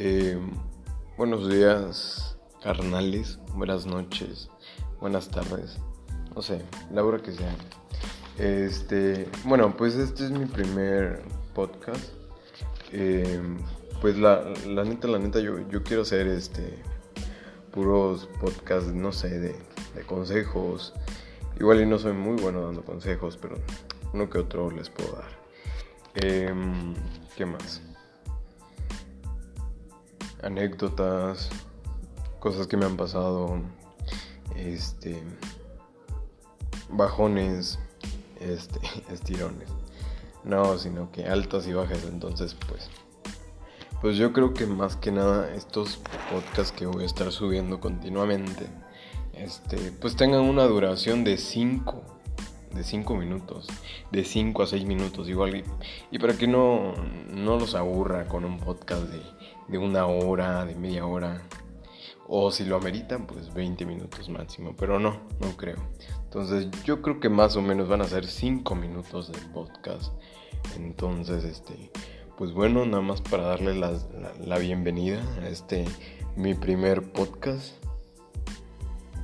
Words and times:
Eh, 0.00 0.38
buenos 1.16 1.50
días, 1.50 2.38
carnales. 2.62 3.40
Buenas 3.56 3.84
noches. 3.84 4.48
Buenas 5.00 5.28
tardes. 5.28 5.76
No 6.36 6.40
sé, 6.40 6.62
la 6.92 7.04
hora 7.04 7.18
que 7.18 7.32
sea. 7.32 7.52
Este, 8.38 9.28
bueno, 9.44 9.76
pues 9.76 9.96
este 9.96 10.26
es 10.26 10.30
mi 10.30 10.46
primer 10.46 11.24
podcast. 11.52 12.12
Eh, 12.92 13.42
pues 14.00 14.16
la, 14.16 14.44
neta, 14.68 15.08
la 15.08 15.18
neta, 15.18 15.40
yo, 15.40 15.82
quiero 15.82 16.02
hacer 16.02 16.28
este 16.28 16.80
puros 17.72 18.28
podcasts, 18.40 18.92
no 18.92 19.10
sé, 19.10 19.40
de, 19.40 19.56
consejos. 20.06 20.94
Igual 21.58 21.80
y 21.80 21.86
no 21.86 21.98
soy 21.98 22.12
muy 22.12 22.40
bueno 22.40 22.64
dando 22.64 22.84
consejos, 22.84 23.36
pero 23.36 23.56
uno 24.14 24.30
que 24.30 24.38
otro 24.38 24.70
les 24.70 24.90
puedo 24.90 25.14
dar. 25.14 25.38
Eh, 26.14 26.54
¿Qué 27.36 27.44
más? 27.46 27.82
Anécdotas, 30.42 31.50
cosas 32.40 32.66
que 32.66 32.76
me 32.76 32.86
han 32.86 32.96
pasado, 32.96 33.60
este, 34.56 35.22
bajones, 36.90 37.78
este, 38.40 38.80
estirones. 39.12 39.68
No, 40.44 40.78
sino 40.78 41.10
que 41.10 41.26
altas 41.26 41.66
y 41.66 41.72
bajas. 41.72 42.04
Entonces, 42.04 42.56
pues, 42.68 42.88
pues 44.00 44.16
yo 44.16 44.32
creo 44.32 44.54
que 44.54 44.66
más 44.66 44.96
que 44.96 45.12
nada 45.12 45.52
estos 45.54 46.00
podcasts 46.32 46.72
que 46.72 46.86
voy 46.86 47.02
a 47.02 47.06
estar 47.06 47.30
subiendo 47.32 47.80
continuamente, 47.80 48.66
este, 49.32 49.92
pues 50.00 50.16
tengan 50.16 50.40
una 50.40 50.64
duración 50.64 51.24
de 51.24 51.36
5 51.36 52.18
de 52.74 52.84
5 52.84 53.16
minutos, 53.16 53.66
de 54.12 54.24
5 54.24 54.62
a 54.62 54.66
6 54.66 54.84
minutos 54.84 55.28
igual. 55.28 55.64
Y, 56.10 56.18
para 56.18 56.34
que 56.34 56.46
no, 56.46 56.94
no 57.30 57.58
los 57.58 57.74
aburra 57.74 58.26
con 58.26 58.44
un 58.44 58.58
podcast 58.58 59.04
de, 59.04 59.20
de 59.68 59.78
una 59.78 60.06
hora, 60.06 60.64
de 60.64 60.74
media 60.74 61.06
hora. 61.06 61.42
O 62.26 62.50
si 62.50 62.64
lo 62.64 62.76
ameritan, 62.76 63.26
pues 63.26 63.52
20 63.54 63.86
minutos 63.86 64.28
máximo. 64.28 64.74
Pero 64.76 64.98
no, 64.98 65.20
no 65.40 65.56
creo. 65.56 65.78
Entonces 66.24 66.68
yo 66.84 67.00
creo 67.00 67.20
que 67.20 67.28
más 67.28 67.56
o 67.56 67.62
menos 67.62 67.88
van 67.88 68.02
a 68.02 68.04
ser 68.04 68.26
5 68.26 68.74
minutos 68.74 69.32
de 69.32 69.38
podcast. 69.52 70.12
Entonces, 70.76 71.44
este, 71.44 71.90
pues 72.36 72.52
bueno, 72.52 72.84
nada 72.84 73.02
más 73.02 73.22
para 73.22 73.44
darle 73.44 73.74
la, 73.74 73.98
la 74.44 74.58
bienvenida 74.58 75.22
a 75.42 75.48
este 75.48 75.86
mi 76.36 76.54
primer 76.54 77.02
podcast. 77.12 77.74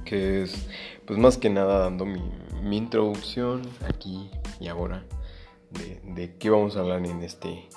Que 0.05 0.43
es, 0.43 0.67
pues 1.07 1.19
más 1.19 1.39
que 1.39 1.51
nada 1.51 1.79
dando 1.79 2.05
mi, 2.05 2.23
mi 2.63 2.77
introducción 2.77 3.63
aquí 3.87 4.31
y 4.61 4.69
ahora 4.69 5.05
de, 5.71 6.01
de, 6.15 6.37
qué 6.37 6.51
vamos 6.51 6.77
a 6.77 6.81
hablar 6.81 7.05
en 7.05 7.23
este 7.23 7.69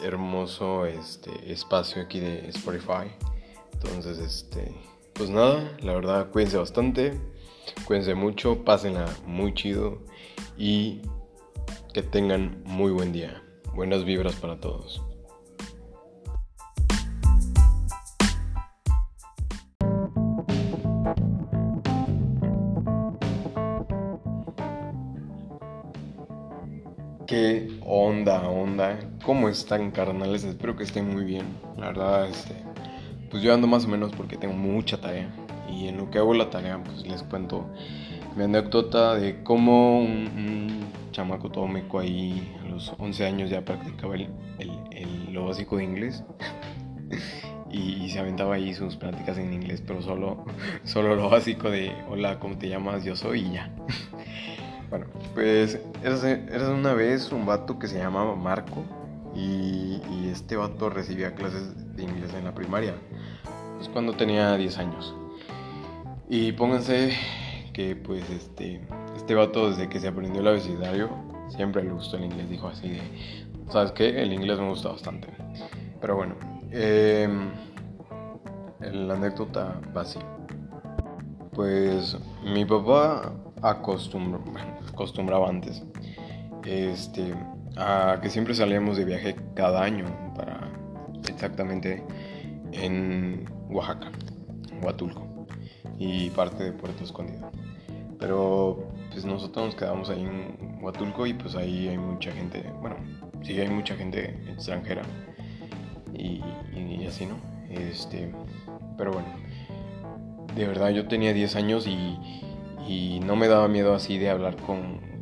hermoso 0.00 0.86
este, 0.86 1.30
espacio 1.52 2.02
aquí 2.02 2.20
de 2.20 2.48
Spotify. 2.48 3.10
Entonces, 3.72 4.18
este, 4.18 4.72
pues 5.12 5.30
nada, 5.30 5.76
la 5.80 5.94
verdad, 5.94 6.30
cuídense 6.30 6.56
bastante, 6.56 7.20
cuídense 7.84 8.14
mucho, 8.14 8.64
pásenla 8.64 9.06
muy 9.26 9.54
chido 9.54 9.98
y 10.56 11.02
que 11.92 12.02
tengan 12.02 12.62
muy 12.64 12.92
buen 12.92 13.12
día. 13.12 13.42
Buenas 13.74 14.04
vibras 14.04 14.36
para 14.36 14.60
todos. 14.60 15.02
¿Cómo 29.24 29.50
están, 29.50 29.90
carnales? 29.90 30.44
Espero 30.44 30.76
que 30.76 30.84
estén 30.84 31.12
muy 31.12 31.24
bien. 31.24 31.44
La 31.76 31.88
verdad, 31.88 32.28
este, 32.28 32.54
pues 33.30 33.42
yo 33.42 33.52
ando 33.52 33.66
más 33.66 33.84
o 33.84 33.88
menos 33.88 34.12
porque 34.12 34.38
tengo 34.38 34.54
mucha 34.54 34.98
tarea. 34.98 35.28
Y 35.70 35.88
en 35.88 35.98
lo 35.98 36.10
que 36.10 36.18
hago 36.18 36.32
la 36.32 36.48
tarea, 36.48 36.82
pues 36.82 37.06
les 37.06 37.22
cuento 37.22 37.66
mi 38.34 38.44
anécdota 38.44 39.14
de 39.14 39.42
cómo 39.42 40.00
un, 40.00 40.86
chamaco 41.10 41.50
todo 41.50 41.66
meco 41.66 41.98
ahí 41.98 42.50
a 42.64 42.68
los 42.68 42.94
11 42.98 43.26
años 43.26 43.50
ya 43.50 43.62
practicaba 43.62 44.14
el, 44.14 44.30
el, 44.58 45.32
lo 45.32 45.46
básico 45.46 45.76
de 45.76 45.84
inglés. 45.84 46.24
y, 47.70 48.08
se 48.08 48.20
aventaba 48.20 48.54
ahí 48.54 48.72
sus 48.72 48.96
prácticas 48.96 49.36
en 49.36 49.52
inglés, 49.52 49.82
pero 49.86 50.00
solo, 50.00 50.46
solo 50.84 51.14
lo 51.14 51.28
básico 51.28 51.70
de 51.70 51.92
hola, 52.08 52.38
¿cómo 52.38 52.56
te 52.56 52.70
llamas? 52.70 53.04
Yo 53.04 53.16
soy 53.16 53.40
y 53.40 53.52
ya. 53.52 53.70
Bueno, 54.88 55.06
pues 55.34 55.80
era 56.02 56.70
una 56.70 56.94
vez 56.94 57.32
un 57.32 57.46
vato 57.46 57.78
que 57.78 57.88
se 57.88 57.98
llamaba 57.98 58.34
Marco 58.36 58.84
y, 59.34 60.00
este 60.30 60.56
vato 60.56 60.88
recibía 60.88 61.34
clases 61.34 61.94
de 61.94 62.04
inglés 62.04 62.32
en 62.32 62.44
la 62.44 62.54
primaria, 62.54 62.94
pues 63.76 63.90
cuando 63.90 64.14
tenía 64.14 64.56
10 64.56 64.78
años. 64.78 65.14
Y 66.30 66.52
pónganse 66.52 67.14
que 67.74 67.96
pues 67.96 68.28
este, 68.30 68.80
este 69.14 69.34
vato 69.34 69.68
desde 69.68 69.90
que 69.90 70.00
se 70.00 70.08
aprendió 70.08 70.40
el 70.40 70.48
abecedario 70.48 71.10
siempre 71.54 71.84
le 71.84 71.92
gustó 71.92 72.16
el 72.16 72.24
inglés, 72.24 72.48
dijo 72.48 72.68
así 72.68 72.88
de, 72.88 73.02
¿sabes 73.70 73.92
qué? 73.92 74.22
El 74.22 74.32
inglés 74.32 74.58
me 74.58 74.68
gusta 74.70 74.88
bastante. 74.88 75.28
Pero 76.00 76.16
bueno, 76.16 76.34
eh, 76.70 77.28
la 78.80 79.14
anécdota 79.14 79.80
va 79.94 80.02
así. 80.02 80.18
Pues 81.52 82.16
mi 82.42 82.64
papá 82.64 83.34
acostumbraba 83.62 85.48
antes 85.48 85.82
este, 86.64 87.34
a 87.76 88.18
que 88.20 88.30
siempre 88.30 88.54
salíamos 88.54 88.96
de 88.96 89.04
viaje 89.04 89.36
cada 89.54 89.82
año 89.82 90.06
para 90.36 90.68
exactamente 91.28 92.02
en 92.72 93.44
Oaxaca, 93.70 94.10
Huatulco 94.82 95.46
y 95.98 96.30
parte 96.30 96.64
de 96.64 96.72
Puerto 96.72 97.04
Escondido. 97.04 97.50
Pero 98.18 98.92
pues 99.10 99.24
nosotros 99.24 99.66
nos 99.66 99.74
quedamos 99.74 100.10
ahí 100.10 100.22
en 100.22 100.78
Huatulco 100.82 101.26
y 101.26 101.34
pues 101.34 101.54
ahí 101.54 101.88
hay 101.88 101.98
mucha 101.98 102.32
gente, 102.32 102.64
bueno, 102.80 102.96
sí 103.42 103.60
hay 103.60 103.68
mucha 103.68 103.94
gente 103.94 104.38
extranjera 104.48 105.02
y, 106.14 106.40
y 106.74 107.06
así, 107.06 107.26
¿no? 107.26 107.36
Este, 107.70 108.32
pero 108.96 109.12
bueno, 109.12 109.28
de 110.54 110.66
verdad 110.66 110.90
yo 110.90 111.08
tenía 111.08 111.32
10 111.32 111.56
años 111.56 111.86
y 111.86 112.18
y 112.88 113.20
no 113.20 113.36
me 113.36 113.48
daba 113.48 113.68
miedo 113.68 113.94
así 113.94 114.18
de 114.18 114.30
hablar 114.30 114.56
con, 114.56 115.12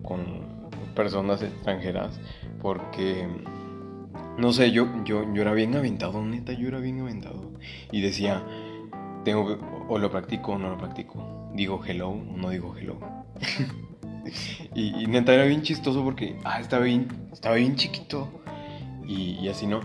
personas 0.95 1.41
extranjeras 1.41 2.21
porque 2.61 3.27
no 4.37 4.53
sé, 4.53 4.73
yo, 4.73 4.89
yo, 5.05 5.33
yo 5.33 5.43
era 5.43 5.53
bien 5.53 5.75
aventado, 5.77 6.21
neta, 6.23 6.53
yo 6.53 6.69
era 6.69 6.79
bien 6.79 7.01
aventado. 7.01 7.53
Y 7.93 8.01
decía, 8.01 8.43
tengo 9.25 9.59
o 9.89 9.99
lo 9.99 10.11
practico 10.11 10.53
o 10.53 10.59
no 10.59 10.71
lo 10.71 10.79
practico. 10.79 11.51
Digo 11.55 11.81
hello 11.85 12.11
o 12.11 12.37
no 12.37 12.51
digo 12.51 12.75
hello. 12.77 12.99
y, 14.75 15.07
neta 15.07 15.35
era 15.35 15.45
bien 15.45 15.63
chistoso 15.63 16.03
porque, 16.03 16.37
ah, 16.45 16.61
estaba 16.61 16.85
bien, 16.85 17.09
estaba 17.33 17.57
bien 17.57 17.77
chiquito. 17.77 18.29
Y, 19.07 19.49
así 19.49 19.67
no. 19.67 19.81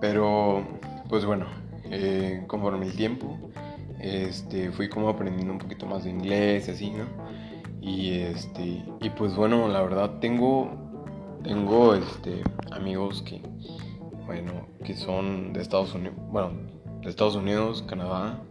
Pero, 0.00 0.66
pues 1.08 1.24
bueno, 1.24 1.46
eh, 1.90 2.42
conforme 2.46 2.86
el 2.86 2.94
tiempo, 2.94 3.38
este, 4.04 4.70
fui 4.70 4.90
como 4.90 5.08
aprendiendo 5.08 5.52
un 5.54 5.58
poquito 5.58 5.86
más 5.86 6.04
de 6.04 6.10
inglés 6.10 6.68
y 6.68 6.70
así, 6.70 6.90
¿no? 6.90 7.06
Y 7.80 8.10
este, 8.10 8.84
y 9.00 9.10
pues 9.16 9.34
bueno, 9.34 9.66
la 9.68 9.80
verdad 9.80 10.18
tengo, 10.20 10.70
tengo 11.42 11.94
este, 11.94 12.42
amigos 12.70 13.22
que, 13.22 13.40
bueno, 14.26 14.52
que 14.84 14.94
son 14.94 15.54
de 15.54 15.62
Estados 15.62 15.94
Unidos, 15.94 16.16
bueno, 16.30 16.50
de 17.00 17.08
Estados 17.08 17.34
Unidos, 17.34 17.82
Canadá, 17.88 18.42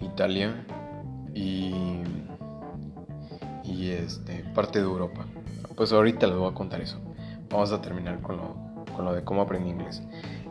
Italia 0.00 0.66
y, 1.32 1.72
y 3.64 3.90
este, 3.90 4.44
parte 4.54 4.80
de 4.80 4.84
Europa. 4.84 5.24
Pues 5.76 5.92
ahorita 5.92 6.26
les 6.26 6.36
voy 6.36 6.50
a 6.50 6.54
contar 6.54 6.80
eso. 6.80 6.98
Vamos 7.50 7.70
a 7.70 7.80
terminar 7.80 8.20
con 8.20 8.36
lo, 8.36 8.56
con 8.96 9.04
lo 9.04 9.12
de 9.12 9.22
cómo 9.22 9.42
aprendí 9.42 9.70
inglés. 9.70 10.02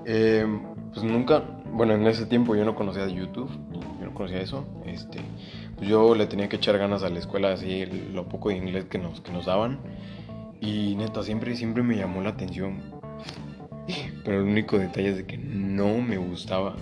Eh, 0.05 0.45
pues 0.93 1.03
nunca, 1.03 1.43
bueno, 1.73 1.93
en 1.93 2.05
ese 2.07 2.25
tiempo 2.25 2.55
yo 2.55 2.65
no 2.65 2.75
conocía 2.75 3.07
YouTube, 3.07 3.49
conocía 4.21 4.41
eso. 4.41 4.65
Este, 4.85 5.19
pues 5.75 5.89
yo 5.89 6.13
le 6.13 6.27
tenía 6.27 6.47
que 6.47 6.57
echar 6.57 6.77
ganas 6.77 7.03
a 7.03 7.09
la 7.09 7.19
escuela, 7.19 7.51
así 7.53 7.85
lo 7.85 8.29
poco 8.29 8.49
de 8.49 8.57
inglés 8.57 8.85
que 8.85 8.99
nos, 8.99 9.21
que 9.21 9.31
nos 9.31 9.45
daban. 9.45 9.79
Y 10.59 10.95
neta, 10.95 11.23
siempre, 11.23 11.55
siempre 11.55 11.81
me 11.81 11.95
llamó 11.95 12.21
la 12.21 12.29
atención. 12.29 12.81
Pero 14.23 14.41
el 14.41 14.43
único 14.43 14.77
detalle 14.77 15.09
es 15.09 15.17
de 15.17 15.25
que 15.25 15.37
no 15.37 15.97
me 15.97 16.17
gustaba 16.17 16.75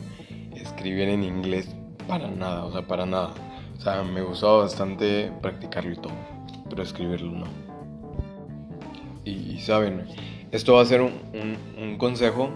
escribir 0.54 1.08
en 1.08 1.24
inglés 1.24 1.74
para 2.08 2.30
nada, 2.30 2.66
o 2.66 2.72
sea, 2.74 2.86
para 2.86 3.06
nada. 3.06 3.34
O 3.78 3.82
sea, 3.82 4.04
me 4.04 4.22
gustaba 4.22 4.64
bastante 4.64 5.32
practicarlo 5.42 5.94
y 5.94 5.96
todo, 5.96 6.14
pero 6.70 6.84
escribirlo 6.84 7.32
no. 7.32 7.46
Y, 9.24 9.60
saben, 9.60 10.08
esto 10.52 10.74
va 10.74 10.82
a 10.82 10.86
ser 10.86 11.02
un, 11.02 11.14
un 11.78 11.98
consejo 11.98 12.50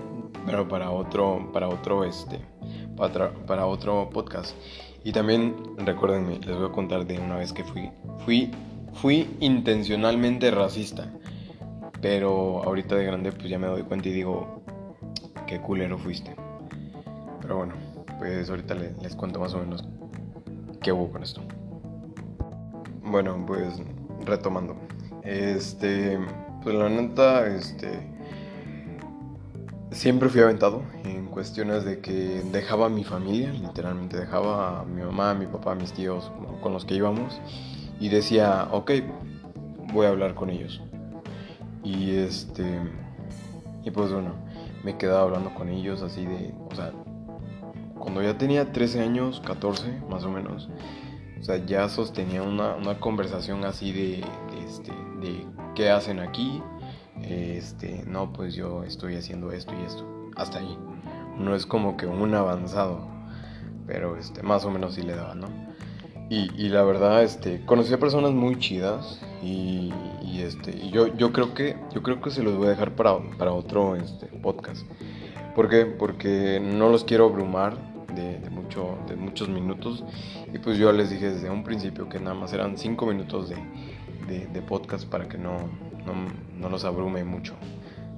pero 0.45 0.67
para 0.67 0.91
otro, 0.91 1.49
para 1.53 1.69
otro, 1.69 2.03
este, 2.03 2.39
para, 2.95 3.33
para 3.45 3.65
otro 3.65 4.09
podcast. 4.11 4.55
Y 5.03 5.11
también, 5.11 5.55
recuérdenme, 5.77 6.39
les 6.39 6.55
voy 6.55 6.67
a 6.67 6.71
contar 6.71 7.05
de 7.05 7.19
una 7.19 7.35
vez 7.35 7.51
que 7.51 7.63
fui, 7.63 7.91
fui, 8.25 8.51
fui 8.93 9.35
intencionalmente 9.39 10.49
racista. 10.51 11.11
Pero 12.01 12.63
ahorita 12.63 12.95
de 12.95 13.05
grande, 13.05 13.31
pues 13.31 13.49
ya 13.49 13.59
me 13.59 13.67
doy 13.67 13.83
cuenta 13.83 14.09
y 14.09 14.13
digo, 14.13 14.61
qué 15.47 15.59
culero 15.59 15.97
fuiste. 15.97 16.35
Pero 17.41 17.57
bueno, 17.57 17.73
pues 18.17 18.49
ahorita 18.49 18.75
les, 18.75 19.01
les 19.01 19.15
cuento 19.15 19.39
más 19.39 19.53
o 19.53 19.59
menos 19.59 19.85
qué 20.81 20.91
hubo 20.91 21.11
con 21.11 21.23
esto. 21.23 21.41
Bueno, 23.03 23.43
pues 23.45 23.81
retomando. 24.25 24.75
Este, 25.23 26.19
pues 26.63 26.75
la 26.75 26.89
neta, 26.89 27.47
este, 27.47 28.12
siempre 29.93 30.29
fui 30.29 30.41
aventado 30.41 30.83
en 31.03 31.27
cuestiones 31.27 31.85
de 31.85 31.99
que 31.99 32.41
dejaba 32.51 32.87
a 32.87 32.89
mi 32.89 33.03
familia, 33.03 33.51
literalmente 33.51 34.17
dejaba 34.17 34.81
a 34.81 34.85
mi 34.85 35.01
mamá, 35.01 35.31
a 35.31 35.33
mi 35.33 35.45
papá, 35.45 35.73
a 35.73 35.75
mis 35.75 35.93
tíos 35.93 36.31
con 36.61 36.73
los 36.73 36.85
que 36.85 36.95
íbamos 36.95 37.39
y 37.99 38.09
decía, 38.09 38.67
ok, 38.71 38.91
voy 39.93 40.05
a 40.05 40.09
hablar 40.09 40.35
con 40.35 40.49
ellos. 40.49 40.81
Y 41.83 42.15
este, 42.15 42.79
y 43.83 43.91
pues 43.91 44.11
bueno, 44.11 44.33
me 44.83 44.97
quedaba 44.97 45.23
hablando 45.23 45.53
con 45.53 45.69
ellos 45.69 46.01
así 46.01 46.25
de, 46.25 46.53
o 46.69 46.75
sea, 46.75 46.91
cuando 47.97 48.21
ya 48.21 48.37
tenía 48.37 48.71
13 48.71 49.01
años, 49.01 49.41
14 49.45 50.01
más 50.09 50.23
o 50.23 50.29
menos, 50.29 50.69
o 51.39 51.43
sea, 51.43 51.57
ya 51.65 51.89
sostenía 51.89 52.41
una, 52.41 52.75
una 52.75 52.99
conversación 52.99 53.65
así 53.65 53.91
de, 53.91 54.25
este, 54.65 54.91
de 55.21 55.45
qué 55.75 55.89
hacen 55.89 56.19
aquí, 56.19 56.61
este, 57.21 58.03
no, 58.07 58.33
pues 58.33 58.55
yo 58.55 58.83
estoy 58.83 59.15
haciendo 59.15 59.51
esto 59.51 59.73
y 59.79 59.85
esto, 59.85 60.05
hasta 60.35 60.59
ahí. 60.59 60.77
No 61.37 61.55
es 61.55 61.65
como 61.65 61.97
que 61.97 62.05
un 62.05 62.33
avanzado, 62.33 63.07
pero 63.87 64.17
este, 64.17 64.43
más 64.43 64.65
o 64.65 64.71
menos 64.71 64.95
sí 64.95 65.01
le 65.01 65.15
daba, 65.15 65.35
¿no? 65.35 65.47
Y, 66.29 66.49
y 66.57 66.69
la 66.69 66.83
verdad, 66.83 67.23
este, 67.23 67.65
conocí 67.65 67.93
a 67.93 67.99
personas 67.99 68.31
muy 68.31 68.57
chidas 68.57 69.21
y, 69.41 69.91
este, 70.39 70.89
yo, 70.89 71.07
yo 71.15 71.31
creo 71.31 71.53
que, 71.53 71.77
yo 71.93 72.01
creo 72.01 72.21
que 72.21 72.31
se 72.31 72.43
los 72.43 72.57
voy 72.57 72.67
a 72.67 72.69
dejar 72.71 72.95
para, 72.95 73.17
para 73.37 73.51
otro 73.51 73.95
este, 73.95 74.27
podcast. 74.27 74.85
¿Por 75.55 75.69
qué? 75.69 75.85
Porque 75.85 76.59
no 76.59 76.89
los 76.89 77.03
quiero 77.03 77.25
abrumar 77.25 77.77
de, 78.15 78.49
mucho, 78.49 78.97
de 79.07 79.15
muchos 79.15 79.49
minutos. 79.49 80.03
Y 80.53 80.59
pues 80.59 80.77
yo 80.77 80.91
les 80.91 81.09
dije 81.09 81.31
desde 81.31 81.49
un 81.49 81.63
principio 81.63 82.09
que 82.09 82.19
nada 82.19 82.35
más 82.35 82.53
eran 82.53 82.77
cinco 82.77 83.05
minutos 83.05 83.49
de, 83.49 83.57
de, 84.27 84.47
de 84.47 84.61
podcast 84.61 85.05
para 85.07 85.27
que 85.27 85.37
no, 85.37 85.69
no, 86.05 86.69
los 86.69 86.85
abrume 86.85 87.23
mucho. 87.23 87.53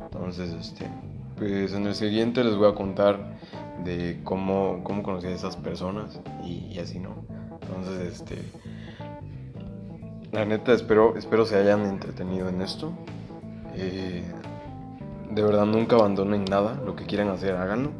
Entonces, 0.02 0.54
este, 0.54 0.90
pues 1.38 1.74
en 1.74 1.88
el 1.88 1.96
siguiente 1.96 2.44
les 2.44 2.56
voy 2.56 2.72
a 2.72 2.76
contar 2.76 3.38
de 3.84 4.22
cómo, 4.24 4.82
cómo 4.84 5.04
conocí 5.04 5.28
a 5.28 5.32
esas 5.32 5.58
personas 5.58 6.20
y, 6.44 6.68
y 6.74 6.80
así, 6.80 7.00
¿no? 7.00 7.26
Entonces, 7.62 8.14
este, 8.14 8.38
la 10.32 10.46
neta 10.46 10.74
espero, 10.74 11.16
espero 11.16 11.46
se 11.46 11.58
hayan 11.58 11.86
entretenido 11.86 12.50
en 12.50 12.62
esto. 12.62 12.92
Eh, 13.76 14.24
de 15.32 15.42
verdad 15.42 15.66
nunca 15.66 15.96
abandonen 15.96 16.46
nada, 16.46 16.80
lo 16.86 16.96
que 16.96 17.06
quieran 17.06 17.30
hacer, 17.30 17.56
háganlo. 17.56 17.92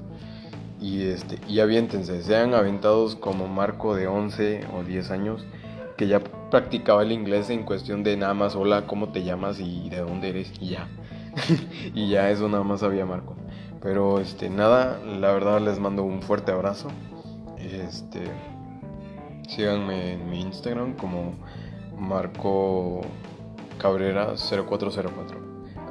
Y, 0.82 1.04
este, 1.04 1.40
y 1.48 1.62
aviéntense, 1.62 2.22
sean 2.22 2.54
aventados 2.54 3.16
como 3.16 3.48
Marco 3.48 3.96
de 3.96 4.08
11 4.08 4.66
o 4.76 4.84
10 4.84 5.12
años 5.12 5.46
que 5.98 6.08
ya 6.08 6.20
practicaba 6.56 7.04
el 7.04 7.12
inglés 7.12 7.50
en 7.50 7.64
cuestión 7.64 8.02
de 8.02 8.16
nada 8.16 8.34
más 8.34 8.56
hola, 8.56 8.88
cómo 8.88 9.10
te 9.10 9.26
llamas 9.26 9.60
y 9.60 9.90
de 9.90 9.98
dónde 9.98 10.30
eres 10.30 10.54
y 10.62 10.70
ya. 10.70 10.88
y 11.94 12.08
ya 12.08 12.32
eso 12.32 12.48
nada 12.48 12.64
más 12.64 12.80
sabía 12.80 13.06
Marco. 13.06 13.36
Pero 13.82 14.22
este 14.22 14.50
nada, 14.50 15.02
la 15.04 15.34
verdad 15.34 15.60
les 15.60 15.80
mando 15.80 16.04
un 16.04 16.22
fuerte 16.22 16.54
abrazo. 16.54 16.88
Este 17.58 18.22
síganme 19.50 20.14
en 20.14 20.30
mi 20.30 20.40
Instagram 20.40 20.96
como 20.96 21.34
Marco 22.00 23.02
Cabrera 23.78 24.36
0404. 24.38 25.38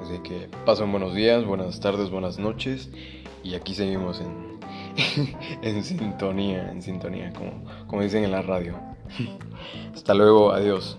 Así 0.03 0.19
que 0.21 0.49
pasen 0.65 0.91
buenos 0.91 1.15
días, 1.15 1.45
buenas 1.45 1.79
tardes, 1.81 2.09
buenas 2.09 2.39
noches 2.39 2.91
y 3.43 3.55
aquí 3.55 3.75
seguimos 3.75 4.19
en 4.23 4.55
en 5.61 5.85
sintonía, 5.85 6.71
en 6.71 6.81
sintonía, 6.81 7.35
como, 7.35 7.65
como 7.87 8.01
dicen 8.01 8.25
en 8.25 8.31
la 8.31 8.41
radio. 8.41 8.94
Hasta 9.95 10.15
luego, 10.15 10.53
adiós. 10.53 10.99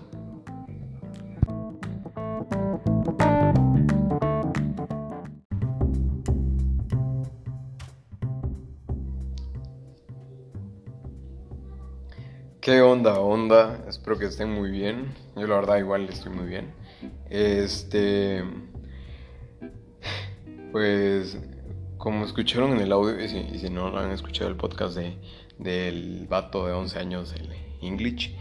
¿Qué 12.60 12.80
onda, 12.80 13.20
onda? 13.20 13.84
Espero 13.88 14.18
que 14.18 14.24
estén 14.24 14.50
muy 14.50 14.72
bien. 14.72 15.14
Yo 15.36 15.46
la 15.46 15.54
verdad 15.54 15.76
igual 15.76 16.08
estoy 16.08 16.32
muy 16.32 16.46
bien. 16.46 16.74
Este... 17.30 18.42
Pues 20.72 21.38
como 21.96 22.24
escucharon 22.24 22.72
en 22.72 22.80
el 22.80 22.92
audio, 22.92 23.20
y 23.20 23.28
si, 23.28 23.70
no 23.70 23.96
han 23.96 24.12
escuchado 24.12 24.50
el 24.50 24.56
podcast 24.56 24.96
de, 24.96 25.16
del 25.58 26.26
vato 26.28 26.66
de 26.66 26.72
11 26.72 26.98
años, 26.98 27.34
el 27.36 27.45
English, 27.80 28.34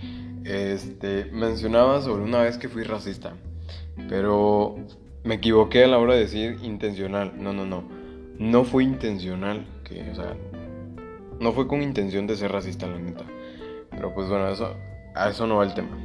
este, 0.44 1.26
mencionaba 1.32 2.02
sobre 2.02 2.24
una 2.24 2.42
vez 2.42 2.58
que 2.58 2.70
fui 2.70 2.84
racista, 2.84 3.34
pero 4.10 4.76
me 5.24 5.36
equivoqué 5.36 5.84
a 5.84 5.88
la 5.88 5.98
hora 5.98 6.14
de 6.14 6.22
decir 6.22 6.58
intencional. 6.64 7.34
No, 7.38 7.54
no, 7.54 7.66
no. 7.66 7.84
No 8.38 8.64
fue 8.66 8.84
intencional, 8.84 9.66
o 10.12 10.16
sea, 10.16 10.36
no 11.40 11.54
fue 11.54 11.68
con 11.68 11.82
intención 11.82 12.28
de 12.28 12.36
ser 12.36 12.52
racista, 12.52 12.86
la 12.88 13.00
neta. 13.00 13.26
Pero 13.90 14.14
pues 14.14 14.28
bueno, 14.28 14.50
eso, 14.50 14.76
a 15.16 15.30
eso 15.30 15.48
no 15.48 15.58
va 15.58 15.64
el 15.64 15.74
tema. 15.74 15.98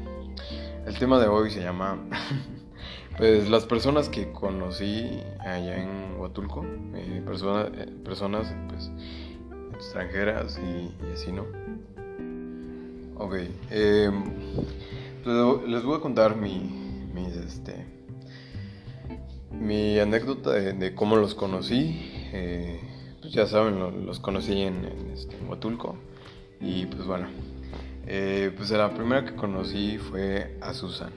El 0.86 0.96
tema 0.98 1.18
de 1.18 1.26
hoy 1.26 1.50
se 1.50 1.60
llama 1.60 1.98
Pues 3.20 3.50
las 3.50 3.66
personas 3.66 4.08
que 4.08 4.32
conocí 4.32 5.22
allá 5.40 5.82
en 5.82 6.18
Huatulco, 6.18 6.64
eh, 6.94 7.22
persona, 7.22 7.68
eh, 7.74 7.86
personas 8.02 8.54
pues, 8.66 8.90
extranjeras 9.74 10.58
y, 10.58 10.94
así, 11.12 11.30
¿no? 11.30 11.44
Ok, 13.22 13.34
eh, 13.70 14.10
les 15.66 15.84
voy 15.84 15.98
a 15.98 16.00
contar 16.00 16.36
mi, 16.36 16.58
mi, 17.12 17.26
este, 17.26 17.84
mi 19.50 19.98
anécdota 19.98 20.52
de, 20.52 20.94
cómo 20.94 21.16
los 21.16 21.34
conocí. 21.34 22.00
Eh, 22.32 22.80
pues 23.20 23.34
ya 23.34 23.44
saben, 23.44 23.78
lo, 23.78 23.90
los 23.90 24.20
conocí 24.20 24.62
este, 24.62 25.36
en, 25.36 25.50
Huatulco. 25.50 25.96
Y 26.62 26.86
pues 26.86 27.04
bueno, 27.04 27.28
eh, 28.06 28.54
pues 28.56 28.70
la 28.70 28.88
primera 28.94 29.22
que 29.26 29.34
conocí 29.34 29.98
fue 29.98 30.56
a 30.62 30.72
Susan. 30.72 31.12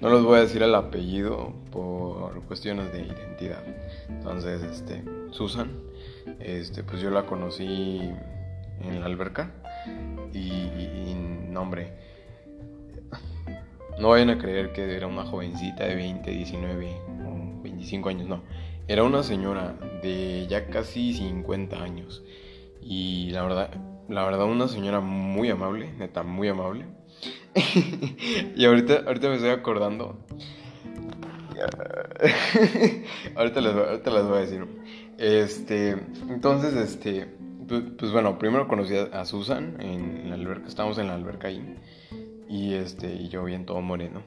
No 0.00 0.08
les 0.08 0.22
voy 0.22 0.38
a 0.38 0.40
decir 0.40 0.62
el 0.62 0.74
apellido 0.74 1.52
por 1.70 2.40
cuestiones 2.44 2.90
de 2.94 3.02
identidad. 3.02 3.62
Entonces, 4.08 4.62
este, 4.62 5.04
Susan, 5.32 5.70
este, 6.40 6.82
pues 6.82 7.02
yo 7.02 7.10
la 7.10 7.26
conocí 7.26 8.00
en 8.80 9.00
la 9.00 9.04
alberca 9.04 9.50
y, 10.36 11.10
y 11.10 11.16
no, 13.98 14.10
vayan 14.10 14.30
a 14.30 14.38
creer 14.38 14.72
que 14.72 14.94
era 14.94 15.06
una 15.06 15.24
jovencita 15.24 15.84
de 15.84 15.94
20, 15.94 16.30
19 16.30 17.00
o 17.26 17.62
25 17.62 18.08
años, 18.08 18.28
no. 18.28 18.42
Era 18.88 19.02
una 19.02 19.22
señora 19.22 19.74
de 20.02 20.46
ya 20.48 20.66
casi 20.68 21.14
50 21.14 21.82
años 21.82 22.22
y 22.82 23.30
la 23.30 23.42
verdad, 23.42 23.70
la 24.08 24.24
verdad 24.24 24.44
una 24.44 24.68
señora 24.68 25.00
muy 25.00 25.50
amable, 25.50 25.92
neta, 25.98 26.22
muy 26.22 26.48
amable 26.48 26.86
y 28.56 28.64
ahorita, 28.64 29.04
ahorita 29.06 29.28
me 29.28 29.36
estoy 29.36 29.50
acordando. 29.50 30.18
ahorita, 33.34 33.60
les, 33.62 33.74
ahorita 33.74 34.10
les 34.10 34.24
voy 34.24 34.36
a 34.36 34.40
decir. 34.40 34.66
Este, 35.16 35.96
entonces, 36.28 36.74
este, 36.74 37.28
pues, 37.68 37.82
pues 37.98 38.12
bueno, 38.12 38.38
primero 38.38 38.68
conocí 38.68 38.94
a, 38.96 39.24
Susan 39.24 39.80
en 39.80 40.28
la 40.28 40.34
alberca, 40.34 40.68
estábamos 40.68 40.98
en 40.98 41.08
la 41.08 41.14
alberca 41.14 41.48
ahí. 41.48 41.76
Y 42.48 42.74
este, 42.74 43.12
y 43.12 43.28
yo 43.28 43.44
bien 43.44 43.66
todo 43.66 43.80
moreno. 43.80 44.22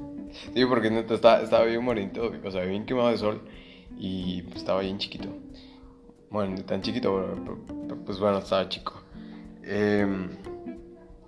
sí, 0.54 0.64
porque 0.64 0.90
neta 0.90 1.14
estaba, 1.14 1.64
bien 1.64 1.84
morenito, 1.84 2.32
o 2.44 2.50
sea, 2.50 2.64
bien 2.64 2.86
quemado 2.86 3.10
de 3.10 3.18
sol. 3.18 3.42
Y 3.98 4.44
estaba 4.54 4.80
bien 4.80 4.98
chiquito. 4.98 5.28
Bueno, 6.30 6.62
tan 6.64 6.82
chiquito, 6.82 7.36
pues 8.04 8.18
bueno, 8.18 8.38
estaba 8.38 8.68
chico. 8.68 9.02
Eh, 9.62 10.06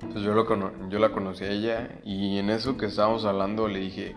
pues 0.01 0.25
yo, 0.25 0.33
lo 0.33 0.89
yo 0.89 0.99
la 0.99 1.11
conocí 1.11 1.45
a 1.45 1.51
ella 1.51 2.01
y 2.05 2.39
en 2.39 2.49
eso 2.51 2.77
que 2.77 2.87
estábamos 2.87 3.25
hablando 3.25 3.69
le 3.69 3.81
dije, 3.81 4.17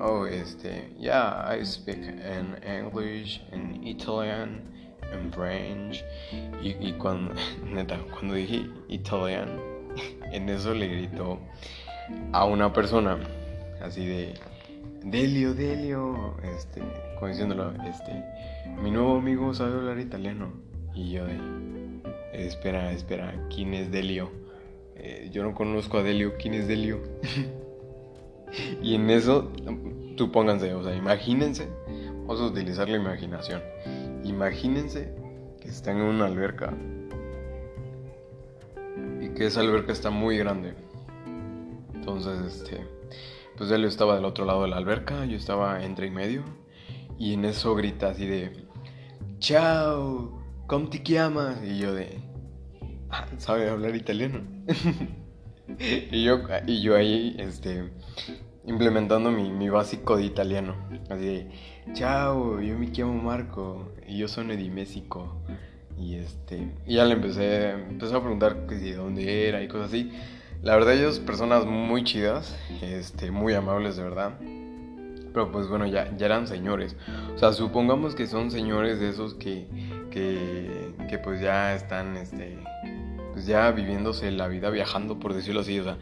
oh, 0.00 0.26
este, 0.26 0.92
yeah, 0.98 1.54
I 1.54 1.64
speak 1.64 1.98
in 1.98 2.56
English, 2.62 3.42
in 3.52 3.84
Italian, 3.86 4.62
in 5.12 5.32
French. 5.32 6.04
Y, 6.62 6.92
cuando, 6.92 7.34
neta, 7.66 7.98
cuando 8.12 8.34
dije 8.34 8.66
Italian, 8.88 9.60
en 10.32 10.48
eso 10.48 10.74
le 10.74 10.88
gritó 10.88 11.38
a 12.32 12.44
una 12.44 12.72
persona, 12.72 13.18
así 13.80 14.06
de, 14.06 14.34
Delio, 15.04 15.54
Delio, 15.54 16.34
este, 16.42 16.82
como 17.16 17.28
diciéndolo, 17.28 17.72
este, 17.84 18.24
mi 18.82 18.90
nuevo 18.90 19.18
amigo 19.18 19.52
sabe 19.52 19.74
hablar 19.74 19.98
italiano. 19.98 20.52
Y 20.94 21.10
yo 21.10 21.26
de, 21.26 21.38
espera, 22.32 22.90
espera, 22.92 23.34
¿quién 23.54 23.74
es 23.74 23.90
Delio? 23.90 24.30
Eh, 24.96 25.28
yo 25.30 25.42
no 25.42 25.54
conozco 25.54 25.98
a 25.98 26.02
Delio, 26.02 26.34
¿quién 26.38 26.54
es 26.54 26.68
Delio? 26.68 27.00
y 28.82 28.94
en 28.94 29.10
eso, 29.10 29.52
supónganse, 30.16 30.72
o 30.72 30.82
sea, 30.82 30.94
imagínense, 30.94 31.68
vamos 32.20 32.40
a 32.40 32.44
utilizar 32.46 32.88
la 32.88 32.96
imaginación. 32.96 33.60
Imagínense 34.24 35.14
que 35.60 35.68
están 35.68 35.98
en 35.98 36.02
una 36.02 36.26
alberca 36.26 36.74
que 39.34 39.46
esa 39.46 39.60
alberca 39.60 39.92
está 39.92 40.10
muy 40.10 40.38
grande. 40.38 40.74
Entonces, 41.94 42.38
este, 42.40 42.86
pues 43.56 43.70
él 43.70 43.84
estaba 43.84 44.14
del 44.14 44.24
otro 44.24 44.44
lado 44.44 44.62
de 44.62 44.68
la 44.68 44.76
alberca, 44.76 45.24
yo 45.24 45.36
estaba 45.36 45.84
entre 45.84 46.06
y 46.06 46.10
medio, 46.10 46.44
y 47.18 47.34
en 47.34 47.44
eso 47.44 47.74
grita 47.74 48.10
así 48.10 48.26
de, 48.26 48.66
chao, 49.38 50.42
¿cómo 50.66 50.88
te 50.88 51.02
llamas? 51.02 51.58
Y 51.64 51.78
yo 51.78 51.92
de, 51.92 52.20
ah, 53.10 53.26
¿sabe 53.38 53.68
hablar 53.68 53.94
italiano? 53.96 54.42
y, 55.78 56.24
yo, 56.24 56.40
y 56.66 56.82
yo 56.82 56.96
ahí, 56.96 57.34
este, 57.38 57.90
implementando 58.66 59.30
mi, 59.30 59.50
mi, 59.50 59.68
básico 59.68 60.16
de 60.16 60.24
italiano, 60.24 60.74
así 61.10 61.24
de, 61.24 61.50
chao, 61.92 62.60
yo 62.60 62.78
me 62.78 62.86
llamo 62.86 63.14
Marco, 63.22 63.92
y 64.06 64.18
yo 64.18 64.28
soy 64.28 64.46
de 64.56 64.70
México. 64.70 65.36
Y 65.98 66.16
este, 66.16 66.72
y 66.86 66.96
ya 66.96 67.04
le 67.04 67.14
empecé, 67.14 67.70
empecé 67.70 68.14
a 68.14 68.20
preguntar 68.20 68.66
que 68.66 68.74
de 68.74 68.96
dónde 68.96 69.48
era 69.48 69.62
y 69.62 69.68
cosas 69.68 69.88
así. 69.88 70.10
La 70.62 70.74
verdad, 70.74 70.94
ellos 70.94 71.20
personas 71.20 71.66
muy 71.66 72.04
chidas, 72.04 72.56
este, 72.82 73.30
muy 73.30 73.54
amables 73.54 73.96
de 73.96 74.02
verdad. 74.02 74.32
Pero 75.32 75.50
pues 75.52 75.68
bueno, 75.68 75.86
ya, 75.86 76.16
ya 76.16 76.26
eran 76.26 76.46
señores. 76.46 76.96
O 77.34 77.38
sea, 77.38 77.52
supongamos 77.52 78.14
que 78.14 78.26
son 78.26 78.50
señores 78.50 78.98
de 78.98 79.10
esos 79.10 79.34
que, 79.34 79.66
que, 80.10 80.94
que 81.08 81.18
pues 81.18 81.40
ya 81.40 81.74
están, 81.74 82.16
este, 82.16 82.58
pues 83.44 83.50
ya 83.50 83.70
viviéndose 83.72 84.30
la 84.30 84.48
vida 84.48 84.70
viajando, 84.70 85.20
por 85.20 85.34
decirlo 85.34 85.60
así. 85.60 85.78
O 85.78 85.84
sea, 85.84 85.98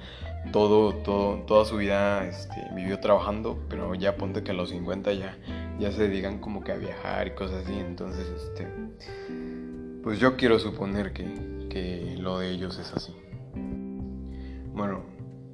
todo, 0.53 0.95
todo, 0.95 1.39
toda 1.41 1.65
su 1.65 1.77
vida 1.77 2.25
este, 2.25 2.69
vivió 2.73 3.01
trabajando, 3.01 3.59
pero 3.69 3.97
ya 3.97 4.17
ponte 4.17 4.45
que 4.45 4.53
a 4.53 4.55
los 4.55 4.71
50 4.71 5.13
ya, 5.15 5.37
ya 5.81 5.91
se 5.91 6.09
dedican 6.09 6.39
como 6.39 6.63
que 6.63 6.71
a 6.71 6.77
viajar 6.77 7.27
y 7.27 7.31
cosas 7.33 7.65
así. 7.65 7.75
Entonces, 7.75 8.29
este, 8.29 8.69
pues 10.05 10.21
yo 10.21 10.37
quiero 10.37 10.61
suponer 10.61 11.13
que, 11.13 11.67
que 11.69 12.15
lo 12.17 12.39
de 12.39 12.51
ellos 12.51 12.79
es 12.79 12.93
así. 12.93 13.13
Bueno, 14.73 15.03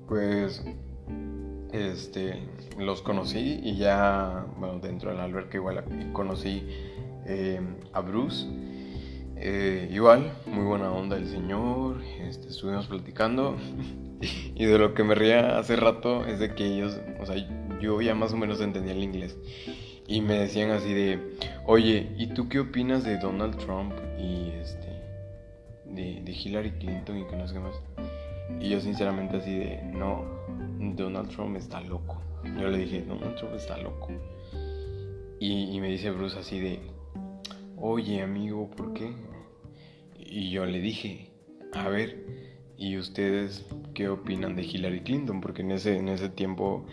pues 0.08 0.62
este, 1.72 2.42
los 2.78 3.00
conocí 3.00 3.60
y 3.62 3.76
ya, 3.76 4.44
bueno, 4.58 4.78
dentro 4.78 5.10
del 5.10 5.20
alberca 5.20 5.56
igual 5.56 5.82
conocí 6.12 6.68
eh, 7.24 7.62
a 7.94 8.00
Bruce. 8.00 8.46
Eh, 9.40 9.88
igual, 9.92 10.32
muy 10.46 10.64
buena 10.64 10.90
onda 10.90 11.16
el 11.16 11.28
señor, 11.28 12.02
este, 12.20 12.48
estuvimos 12.48 12.88
platicando 12.88 13.56
y 14.54 14.64
de 14.64 14.78
lo 14.78 14.94
que 14.94 15.04
me 15.04 15.14
ría 15.14 15.58
hace 15.58 15.76
rato 15.76 16.26
es 16.26 16.40
de 16.40 16.54
que 16.54 16.66
ellos, 16.66 16.98
o 17.20 17.26
sea, 17.26 17.36
yo 17.80 18.00
ya 18.00 18.16
más 18.16 18.32
o 18.32 18.36
menos 18.36 18.60
entendía 18.60 18.94
el 18.94 19.02
inglés 19.02 19.36
y 20.08 20.22
me 20.22 20.38
decían 20.38 20.70
así 20.70 20.92
de, 20.94 21.36
oye, 21.66 22.14
¿y 22.16 22.28
tú 22.28 22.48
qué 22.48 22.60
opinas 22.60 23.04
de 23.04 23.18
Donald 23.18 23.58
Trump 23.58 23.92
y 24.18 24.50
este, 24.58 24.88
de, 25.84 26.32
Hillary 26.32 26.72
Clinton 26.72 27.18
y 27.18 27.26
que 27.26 27.36
no 27.36 27.46
sé 27.46 27.54
qué 27.54 27.60
más? 27.60 27.74
Y 28.58 28.70
yo 28.70 28.80
sinceramente 28.80 29.36
así 29.36 29.54
de, 29.54 29.82
no, 29.92 30.24
Donald 30.96 31.28
Trump 31.28 31.56
está 31.56 31.82
loco. 31.82 32.22
Yo 32.42 32.68
le 32.68 32.78
dije, 32.78 33.02
Donald 33.02 33.36
Trump 33.36 33.54
está 33.54 33.76
loco. 33.76 34.08
Y, 35.38 35.78
me 35.78 35.88
dice 35.88 36.10
Bruce 36.10 36.38
así 36.38 36.58
de, 36.58 36.80
oye 37.80 38.22
amigo, 38.22 38.70
¿por 38.70 38.92
qué? 38.92 39.12
Y 40.18 40.50
yo 40.50 40.66
le 40.66 40.80
dije, 40.80 41.30
a 41.72 41.88
ver, 41.88 42.24
¿y 42.76 42.96
ustedes 42.98 43.66
qué 43.94 44.08
opinan 44.08 44.56
de 44.56 44.62
Hillary 44.62 45.00
Clinton? 45.00 45.40
Porque 45.40 45.62
en 45.62 45.70
ese, 45.70 45.96
en 45.96 46.08
ese 46.08 46.28
tiempo 46.28 46.86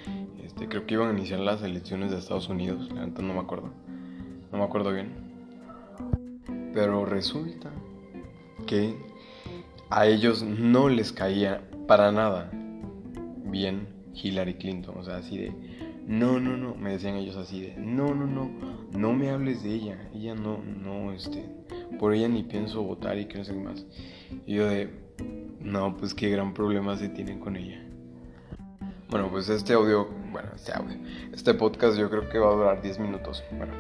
este, 0.43 0.67
creo 0.67 0.85
que 0.85 0.93
iban 0.93 1.09
a 1.09 1.13
iniciar 1.13 1.39
las 1.39 1.61
elecciones 1.63 2.11
de 2.11 2.17
Estados 2.17 2.49
Unidos, 2.49 2.89
no 2.91 3.33
me 3.33 3.39
acuerdo, 3.39 3.71
no 4.51 4.57
me 4.57 4.63
acuerdo 4.63 4.93
bien. 4.93 5.11
Pero 6.73 7.05
resulta 7.05 7.71
que 8.65 8.95
a 9.89 10.07
ellos 10.07 10.43
no 10.43 10.89
les 10.89 11.11
caía 11.11 11.61
para 11.87 12.11
nada 12.11 12.51
bien 13.45 13.87
Hillary 14.13 14.55
Clinton. 14.55 14.97
O 14.97 15.03
sea, 15.03 15.17
así 15.17 15.37
de, 15.37 15.53
no, 16.07 16.39
no, 16.39 16.55
no, 16.55 16.75
me 16.75 16.91
decían 16.91 17.15
ellos 17.15 17.35
así 17.35 17.61
de, 17.61 17.75
no, 17.77 18.13
no, 18.13 18.27
no, 18.27 18.51
no 18.91 19.13
me 19.13 19.29
hables 19.29 19.63
de 19.63 19.73
ella. 19.73 20.09
Ella 20.13 20.35
no, 20.35 20.59
no, 20.59 21.11
este, 21.11 21.45
por 21.99 22.13
ella 22.13 22.27
ni 22.27 22.43
pienso 22.43 22.83
votar 22.83 23.17
y 23.17 23.25
que 23.25 23.39
no 23.39 23.45
sé 23.45 23.53
más. 23.53 23.85
Y 24.45 24.55
yo 24.55 24.67
de, 24.67 24.89
no, 25.59 25.97
pues 25.97 26.13
qué 26.13 26.29
gran 26.29 26.53
problema 26.53 26.95
se 26.97 27.09
tienen 27.09 27.39
con 27.39 27.55
ella. 27.55 27.81
Bueno, 29.09 29.29
pues 29.31 29.49
este 29.49 29.73
audio, 29.73 30.07
bueno, 30.31 30.49
este 30.55 30.73
audio, 30.73 30.95
este 31.33 31.53
podcast 31.53 31.97
yo 31.97 32.09
creo 32.09 32.29
que 32.29 32.37
va 32.37 32.49
a 32.49 32.55
durar 32.55 32.81
10 32.81 32.99
minutos. 32.99 33.43
Bueno, 33.51 33.73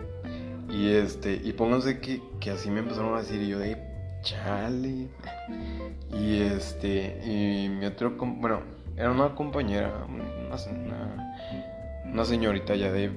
y 0.69 0.89
este, 0.89 1.39
y 1.43 1.53
pónganse 1.53 1.99
que, 1.99 2.21
que 2.39 2.51
así 2.51 2.69
me 2.69 2.79
empezaron 2.79 3.13
a 3.15 3.19
decir 3.19 3.41
y 3.41 3.49
yo 3.49 3.59
de, 3.59 3.77
chale. 4.21 5.09
Y 6.11 6.41
este, 6.41 7.21
y 7.23 7.69
mi 7.69 7.85
otro, 7.85 8.15
bueno, 8.17 8.61
era 8.97 9.11
una 9.11 9.35
compañera, 9.35 10.05
una, 10.07 10.23
una, 10.55 11.35
señorita 12.25 12.75
ya 12.75 12.91
de 12.91 13.11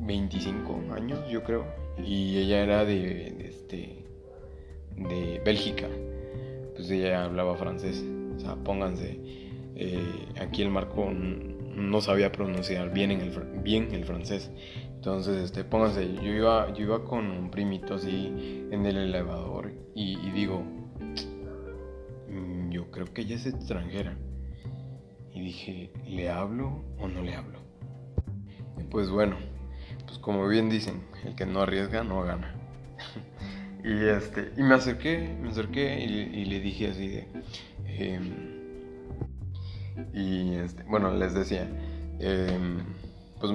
25 0.00 0.94
años, 0.94 1.18
yo 1.30 1.42
creo. 1.44 1.64
Y 2.02 2.38
ella 2.38 2.62
era 2.62 2.84
de, 2.84 3.46
este, 3.48 4.04
de 4.96 5.40
Bélgica. 5.44 5.88
Pues 6.74 6.90
ella 6.90 7.24
hablaba 7.24 7.56
francés. 7.56 8.04
O 8.36 8.40
sea, 8.40 8.56
pónganse, 8.56 9.18
eh, 9.76 10.26
aquí 10.40 10.62
el 10.62 10.70
Marco 10.70 11.10
no 11.10 12.00
sabía 12.00 12.32
pronunciar 12.32 12.92
bien, 12.92 13.10
en 13.10 13.20
el, 13.20 13.30
bien 13.62 13.92
el 13.92 14.04
francés. 14.04 14.50
Entonces, 14.94 15.42
este, 15.42 15.64
pónganse, 15.64 16.14
yo 16.14 16.32
iba, 16.32 16.72
yo 16.74 16.84
iba 16.84 17.04
con 17.04 17.26
un 17.30 17.50
primito 17.50 17.94
así 17.94 18.66
en 18.70 18.86
el 18.86 18.96
elevador 18.96 19.72
y, 19.94 20.16
digo, 20.30 20.62
mm, 22.28 22.70
yo 22.70 22.90
creo 22.90 23.06
que 23.12 23.22
ella 23.22 23.36
es 23.36 23.46
extranjera. 23.46 24.16
Y 25.34 25.40
dije, 25.40 25.90
¿le 26.06 26.30
hablo 26.30 26.84
o 26.98 27.08
no 27.08 27.22
le 27.22 27.34
hablo? 27.34 27.61
Pues 28.92 29.08
bueno, 29.08 29.36
pues 30.06 30.18
como 30.18 30.46
bien 30.46 30.68
dicen, 30.68 31.02
el 31.24 31.34
que 31.34 31.46
no 31.46 31.62
arriesga 31.62 32.04
no 32.04 32.22
gana. 32.22 32.54
y 33.84 34.06
este, 34.06 34.52
y 34.56 34.62
me 34.62 34.74
acerqué, 34.74 35.34
me 35.40 35.48
acerqué 35.48 35.98
y, 35.98 36.44
le 36.44 36.60
dije 36.60 36.88
así 36.88 37.08
de, 37.08 37.26
em, 37.86 38.52
y 40.12 40.54
este, 40.56 40.82
bueno, 40.84 41.10
les 41.12 41.32
decía, 41.32 41.66
em, 42.20 42.84
pues 43.40 43.52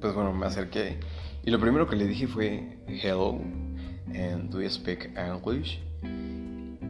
pues 0.00 0.14
bueno, 0.14 0.34
me 0.34 0.44
acerqué 0.44 0.98
y 1.44 1.50
lo 1.50 1.58
primero 1.58 1.88
que 1.88 1.96
le 1.96 2.06
dije 2.06 2.26
fue 2.26 2.78
hello 2.86 3.40
and 4.14 4.50
do 4.50 4.60
you 4.60 4.68
speak 4.68 5.10
English? 5.16 5.80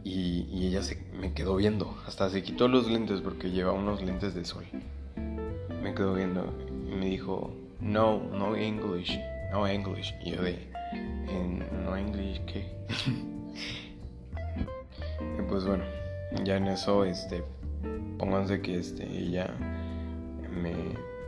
Y, 0.03 0.67
ella 0.67 0.83
se, 0.83 0.97
me 1.17 1.33
quedó 1.33 1.55
viendo, 1.55 1.97
hasta 2.05 2.29
se 2.29 2.43
quitó 2.43 2.67
los 2.67 2.91
lentes 2.91 3.21
porque 3.21 3.51
lleva 3.51 3.71
unos 3.71 4.03
lentes 4.03 4.35
de 4.35 4.43
sol. 4.43 4.65
Me 5.81 5.95
quedó 5.95 6.13
viendo 6.13 6.53
y 6.91 6.95
me 6.95 7.05
dijo, 7.05 7.64
no, 7.79 8.23
no 8.31 8.55
English, 8.55 9.19
no 9.51 9.67
English. 9.67 10.15
Y 10.23 10.31
yo 10.31 10.41
de, 10.41 10.57
no 11.83 11.95
English, 11.95 12.41
¿qué? 12.45 12.65
y 15.39 15.41
pues 15.47 15.65
bueno, 15.65 15.83
ya 16.43 16.57
en 16.57 16.67
eso, 16.67 17.05
este, 17.05 17.43
pónganse 18.17 18.61
que 18.61 18.77
este, 18.77 19.05
ella 19.05 19.53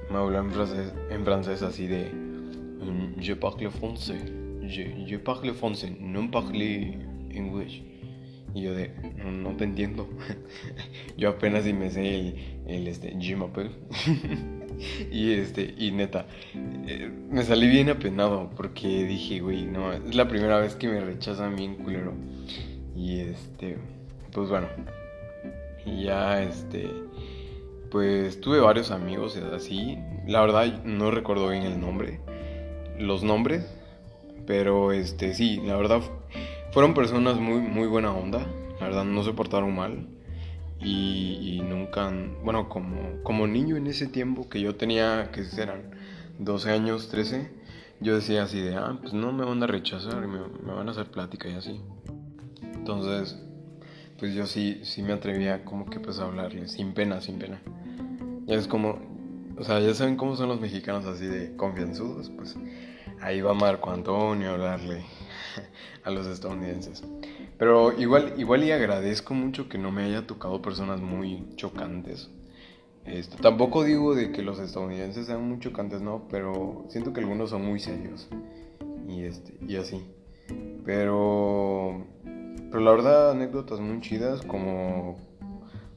me 0.10 0.18
habló 0.18 0.40
en 0.40 0.52
francés, 0.52 0.94
en 1.10 1.26
francés 1.26 1.62
así 1.62 1.88
de 1.88 2.12
mm, 2.12 3.20
Je 3.20 3.36
parle 3.36 3.70
français, 3.70 4.22
je, 4.68 5.06
je 5.06 5.18
parle 5.18 5.54
français, 5.54 5.98
no 6.00 6.30
parle 6.32 6.98
English. 7.32 7.84
Y 8.54 8.62
yo 8.62 8.74
de, 8.74 8.92
no, 9.24 9.56
te 9.56 9.66
entiendo. 9.66 10.08
yo 11.18 11.30
apenas 11.30 11.64
si 11.64 11.74
me 11.74 11.92
sé 11.92 12.16
el, 12.16 12.36
el 12.68 12.88
este, 12.88 13.16
je 13.20 13.36
m'appelle. 13.36 13.72
y 15.12 15.34
este, 15.34 15.74
y 15.78 15.92
neta, 15.92 16.28
eh, 16.88 17.12
me 17.30 17.44
salí 17.44 17.68
bien 17.68 17.90
apenado 17.90 18.50
porque 18.56 19.04
dije, 19.06 19.40
güey, 19.40 19.66
no, 19.66 19.94
es 19.94 20.16
la 20.16 20.28
primera 20.28 20.60
vez 20.60 20.76
que 20.76 20.88
me 20.88 21.00
rechazan 21.02 21.56
bien 21.56 21.76
culero. 21.76 22.14
Y 22.96 23.20
este, 23.20 23.78
pues 24.32 24.50
bueno, 24.50 24.68
y 25.86 26.04
ya 26.04 26.42
este 26.42 26.90
pues 27.92 28.42
tuve 28.42 28.60
varios 28.60 28.92
amigos 28.92 29.38
así. 29.38 29.98
La 30.28 30.42
verdad 30.42 30.84
no 30.84 31.12
recuerdo 31.12 31.50
bien 31.50 31.64
el 31.64 31.80
nombre, 31.80 32.20
los 33.00 33.24
nombres, 33.24 33.66
pero 34.46 34.92
este 34.92 35.34
sí, 35.34 35.62
la 35.64 35.78
verdad 35.78 36.02
fueron 36.72 36.94
personas 36.94 37.38
muy 37.38 37.62
muy 37.62 37.88
buena 37.88 38.12
onda. 38.12 38.46
La 38.80 38.88
verdad 38.88 39.06
no 39.06 39.24
se 39.24 39.34
portaron 39.34 39.74
mal 39.76 40.08
y, 40.80 41.62
nunca, 41.64 42.12
bueno, 42.44 42.70
como 42.70 43.22
como 43.24 43.48
niño 43.48 43.78
en 43.78 43.88
ese 43.88 44.08
tiempo 44.08 44.48
que 44.50 44.62
yo 44.62 44.76
tenía 44.76 45.32
que 45.32 45.44
eran 45.62 45.92
12 46.40 46.72
años, 46.72 47.10
13, 47.10 47.50
yo 48.00 48.16
decía 48.16 48.44
así 48.44 48.62
de, 48.62 48.76
ah, 48.76 48.98
pues 49.02 49.14
no 49.14 49.32
me 49.34 49.44
van 49.44 49.62
a 49.64 49.68
rechazar, 49.68 50.28
me, 50.28 50.40
me 50.40 50.74
van 50.74 50.88
a 50.88 50.92
hacer 50.92 51.08
plática 51.08 51.50
y 51.50 51.56
así. 51.56 51.82
Entonces, 52.62 53.38
pues 54.20 54.34
yo 54.34 54.46
sí, 54.46 54.82
sí 54.84 55.02
me 55.02 55.14
atrevía 55.14 55.64
como 55.64 55.86
que 55.90 56.00
pues 56.00 56.20
a 56.20 56.26
hablarle, 56.26 56.68
sin 56.68 56.94
pena, 56.94 57.22
sin 57.22 57.38
pena. 57.40 57.62
Ya 58.46 58.56
es 58.56 58.68
como, 58.68 59.00
o 59.58 59.64
sea, 59.64 59.80
ya 59.80 59.94
saben 59.94 60.16
cómo 60.16 60.36
son 60.36 60.50
los 60.50 60.60
mexicanos 60.60 61.06
así 61.06 61.26
de 61.26 61.56
confianzudos, 61.56 62.30
pues 62.30 62.56
ahí 63.22 63.42
va 63.42 63.54
Marco 63.54 63.92
Antonio 63.92 64.50
a 64.50 64.54
hablarle 64.54 65.04
a 66.04 66.12
los 66.12 66.28
estadounidenses. 66.28 67.04
Pero 67.58 67.98
igual, 68.00 68.34
igual 68.38 68.64
y 68.64 68.72
agradezco 68.72 69.34
mucho 69.34 69.68
que 69.68 69.78
no 69.78 69.92
me 69.92 70.04
haya 70.04 70.28
tocado 70.28 70.62
personas 70.62 71.02
muy 71.02 71.48
chocantes. 71.56 72.30
Este, 73.06 73.38
tampoco 73.38 73.84
digo 73.84 74.16
de 74.16 74.32
que 74.32 74.44
los 74.44 74.60
estadounidenses 74.60 75.28
sean 75.28 75.48
muy 75.48 75.60
chocantes, 75.60 76.02
no, 76.02 76.28
pero 76.30 76.86
siento 76.90 77.14
que 77.14 77.22
algunos 77.22 77.50
son 77.50 77.66
muy 77.66 77.80
serios. 77.80 78.28
Y, 79.08 79.24
este, 79.24 79.54
y 79.66 79.78
así. 79.78 80.06
Pero, 80.86 82.06
pero 82.70 82.80
la 82.84 82.92
verdad, 82.92 83.32
anécdotas 83.32 83.80
muy 83.80 84.02
chidas, 84.02 84.42
como, 84.42 85.18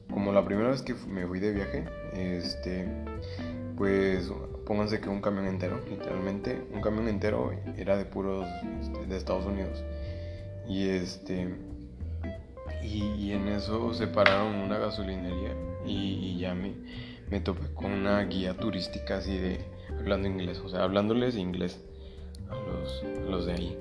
como 0.09 0.31
la 0.31 0.45
primera 0.45 0.69
vez 0.69 0.81
que 0.81 0.95
me 1.07 1.27
fui 1.27 1.39
de 1.39 1.51
viaje, 1.51 1.85
este, 2.13 2.87
pues 3.77 4.31
pónganse 4.65 5.01
que 5.01 5.09
un 5.09 5.21
camión 5.21 5.47
entero, 5.47 5.81
literalmente, 5.89 6.65
un 6.73 6.81
camión 6.81 7.09
entero 7.09 7.51
era 7.77 7.97
de 7.97 8.05
puros 8.05 8.47
este, 8.79 9.05
de 9.05 9.17
Estados 9.17 9.45
Unidos. 9.45 9.83
Y 10.71 10.87
este, 10.87 11.53
y, 12.81 13.33
en 13.33 13.49
eso 13.49 13.93
se 13.93 14.07
pararon 14.07 14.55
una 14.55 14.77
gasolinería 14.77 15.53
y, 15.85 16.39
ya 16.39 16.55
me, 16.55 16.75
me 17.29 17.41
topé 17.41 17.73
con 17.73 17.91
una 17.91 18.23
guía 18.23 18.55
turística 18.55 19.17
así 19.17 19.37
de 19.37 19.65
hablando 19.89 20.29
inglés, 20.29 20.61
o 20.63 20.69
sea, 20.69 20.83
hablándoles 20.83 21.35
inglés 21.35 21.83
a 22.49 22.55
los, 22.55 23.03
los 23.29 23.45
de 23.47 23.51
ahí. 23.51 23.77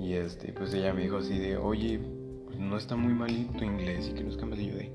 Y 0.00 0.14
este, 0.14 0.52
pues 0.52 0.74
ella 0.74 0.92
me 0.92 1.02
dijo 1.02 1.18
así 1.18 1.38
de, 1.38 1.58
oye, 1.58 2.00
pues 2.46 2.58
no 2.58 2.76
está 2.76 2.96
muy 2.96 3.14
mal 3.14 3.30
tu 3.56 3.64
inglés 3.64 4.08
y 4.10 4.14
que 4.14 4.24
nos 4.24 4.36
cambies. 4.36 4.62
Y 4.62 4.66
yo 4.70 4.76
de, 4.78 4.90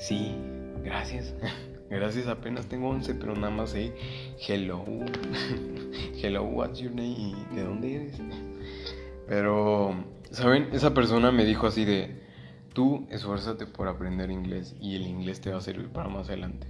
sí, 0.00 0.34
gracias. 0.82 1.36
gracias, 1.88 2.26
apenas 2.26 2.66
tengo 2.66 2.88
11, 2.88 3.14
pero 3.14 3.36
nada 3.36 3.50
más 3.50 3.70
sé 3.70 3.92
hello. 4.48 4.84
hello, 6.20 6.42
what's 6.42 6.80
your 6.80 6.90
name? 6.90 7.14
¿Y 7.16 7.54
de 7.54 7.62
dónde 7.62 7.94
eres? 7.94 8.16
Pero, 9.28 9.94
¿saben? 10.32 10.68
Esa 10.72 10.94
persona 10.94 11.30
me 11.30 11.44
dijo 11.44 11.66
así 11.66 11.84
de, 11.84 12.22
tú 12.74 13.06
esfuérzate 13.10 13.66
por 13.66 13.88
aprender 13.88 14.30
inglés 14.30 14.74
y 14.80 14.96
el 14.96 15.06
inglés 15.06 15.40
te 15.40 15.50
va 15.50 15.58
a 15.58 15.60
servir 15.60 15.88
para 15.88 16.08
más 16.08 16.28
adelante. 16.28 16.66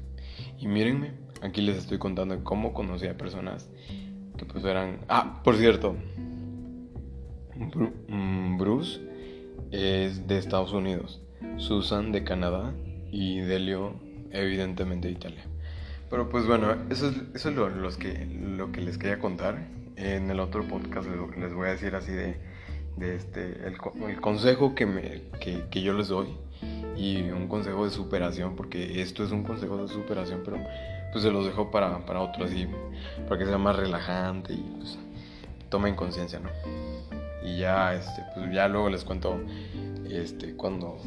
Y 0.58 0.66
mírenme, 0.66 1.12
aquí 1.40 1.62
les 1.62 1.78
estoy 1.78 1.98
contando 1.98 2.44
cómo 2.44 2.74
conocí 2.74 3.06
a 3.06 3.16
personas 3.16 3.70
que 4.36 4.44
pues 4.44 4.64
eran... 4.64 4.98
Ah, 5.08 5.40
por 5.42 5.56
cierto, 5.56 5.96
Mm, 8.08 8.58
Bruce 8.58 9.00
es 9.70 10.26
de 10.26 10.38
Estados 10.38 10.72
Unidos, 10.72 11.22
Susan 11.56 12.12
de 12.12 12.24
Canadá 12.24 12.74
y 13.10 13.40
Delio 13.40 13.94
evidentemente 14.30 15.08
de 15.08 15.14
Italia. 15.14 15.44
Pero 16.10 16.28
pues 16.28 16.46
bueno, 16.46 16.76
eso 16.90 17.08
es, 17.08 17.16
eso 17.34 17.50
es 17.50 17.56
lo, 17.56 17.68
los 17.68 17.96
que, 17.96 18.26
lo 18.26 18.72
que 18.72 18.80
les 18.80 18.98
quería 18.98 19.18
contar. 19.18 19.68
En 19.96 20.30
el 20.30 20.40
otro 20.40 20.66
podcast 20.66 21.06
les, 21.36 21.54
voy 21.54 21.68
a 21.68 21.72
decir 21.72 21.94
así 21.94 22.12
de, 22.12 22.36
de 22.96 23.16
este, 23.16 23.66
el, 23.66 23.76
el, 24.08 24.20
consejo 24.20 24.74
que, 24.74 24.86
me, 24.86 25.22
que, 25.40 25.64
que, 25.70 25.82
yo 25.82 25.94
les 25.94 26.08
doy 26.08 26.28
y 26.96 27.22
un 27.30 27.48
consejo 27.48 27.84
de 27.84 27.90
superación, 27.90 28.54
porque 28.54 29.00
esto 29.00 29.24
es 29.24 29.32
un 29.32 29.42
consejo 29.44 29.76
de 29.78 29.88
superación, 29.88 30.42
pero 30.44 30.58
pues 31.12 31.24
se 31.24 31.30
los 31.30 31.46
dejo 31.46 31.70
para, 31.70 32.04
para 32.06 32.20
otros 32.20 32.52
y 32.52 32.68
para 33.28 33.38
que 33.38 33.46
sea 33.46 33.58
más 33.58 33.76
relajante 33.76 34.54
y 34.54 34.76
pues 34.78 34.98
tomen 35.68 35.94
conciencia, 35.94 36.38
¿no? 36.38 36.50
y 37.44 37.58
ya 37.58 37.94
este 37.94 38.24
pues 38.34 38.52
ya 38.52 38.68
luego 38.68 38.88
les 38.88 39.04
cuento 39.04 39.40
este 40.08 40.54
cuando 40.54 40.98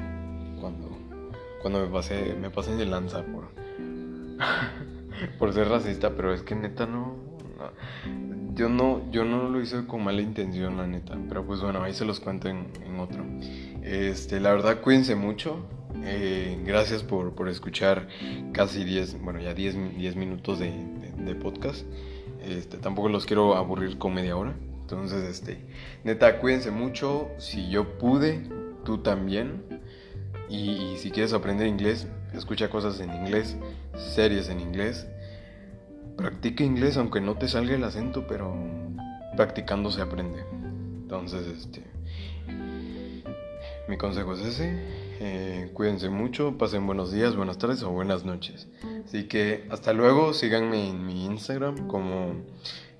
cuando 0.60 0.89
cuando 1.62 1.82
me 1.82 1.88
pasé 1.88 2.36
me 2.39 2.50
pasé 2.50 2.75
de 2.75 2.86
lanza 2.86 3.24
por 3.24 3.50
por 5.39 5.54
ser 5.54 5.70
racista 5.70 6.12
pero 6.12 6.34
es 6.34 6.42
que 6.42 6.56
neta 6.56 6.86
no, 6.86 7.15
yo 8.54 8.70
no 8.70 9.02
yo 9.12 9.26
no 9.26 9.50
lo 9.50 9.62
hice 9.62 9.86
con 9.86 10.04
mala 10.04 10.22
intención 10.22 10.78
la 10.78 10.88
neta 10.88 11.18
pero 11.28 11.46
pues 11.46 11.62
bueno 11.62 11.84
ahí 11.84 11.94
se 11.94 12.06
los 12.06 12.20
cuento 12.20 12.48
en, 12.48 12.65
otro 13.00 13.24
este 13.84 14.39
la 14.39 14.52
verdad 14.52 14.82
cuídense 14.82 15.15
mucho 15.15 15.65
eh, 16.04 16.62
gracias 16.65 17.04
por, 17.04 17.34
por, 17.36 17.50
escuchar 17.50 18.08
casi 18.52 18.84
10 18.84 19.22
bueno 19.22 19.39
ya 19.39 19.54
10, 19.54 19.98
10 19.98 20.15
minutos 20.15 20.60
de, 20.60 20.72
podcast 21.41 21.86
este, 22.46 22.78
tampoco 22.78 23.10
los 23.10 23.26
quiero 23.26 23.56
aburrir 23.56 23.98
con 23.98 24.13
media 24.13 24.38
hora 24.38 24.54
entonces, 24.86 25.24
este, 25.24 25.58
neta, 26.04 26.38
cuídense 26.38 26.70
mucho. 26.70 27.32
Si 27.39 27.70
yo 27.70 27.98
pude, 27.98 28.44
tú 28.84 29.00
también. 29.00 29.63
Y, 30.48 30.98
si 30.98 31.10
quieres 31.10 31.34
aprender 31.34 31.65
inglés, 31.65 32.08
escucha 32.36 32.70
cosas 32.70 33.00
en 33.00 33.12
inglés, 33.12 33.58
series 33.96 34.48
en 34.48 34.60
inglés. 34.60 35.08
Practica 36.17 36.63
inglés 36.63 36.97
aunque 36.97 37.21
no 37.21 37.36
te 37.36 37.47
salga 37.47 37.75
el 37.75 37.84
acento, 37.84 38.25
pero 38.28 38.56
practicando 39.36 39.91
se 39.91 40.01
aprende. 40.01 40.43
Entonces, 41.01 41.47
este, 41.47 41.84
mi 43.88 43.97
consejo 43.97 44.34
es 44.34 44.41
ese. 44.41 45.06
Eh, 45.19 45.71
cuídense 45.73 46.10
mucho, 46.10 46.58
pasen 46.58 46.86
buenos 46.86 47.12
días, 47.12 47.36
buenas 47.36 47.58
tardes 47.58 47.84
o 47.84 47.91
buenas 47.91 48.25
noches. 48.25 48.67
Así 49.06 49.28
que 49.28 49.67
hasta 49.69 49.93
luego, 49.93 50.34
síganme 50.34 50.89
en 50.89 51.06
mi 51.06 51.25
Instagram 51.25 51.88
como 51.88 52.34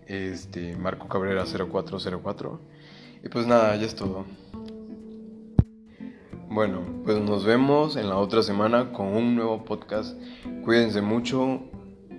este, 0.08 0.76
Marco 0.78 1.08
Cabrera 1.08 1.46
0404. 1.46 2.60
Y 3.24 3.30
pues 3.30 3.48
nada, 3.48 3.76
ya 3.76 3.86
es 3.86 3.96
todo. 3.96 4.26
Bueno, 6.50 6.86
pues 7.04 7.20
nos 7.20 7.44
vemos 7.44 7.98
en 7.98 8.08
la 8.08 8.18
otra 8.18 8.44
semana 8.44 8.94
con 8.94 9.08
un 9.08 9.36
nuevo 9.36 9.66
podcast. 9.66 10.18
Cuídense 10.64 11.02
mucho, 11.02 11.64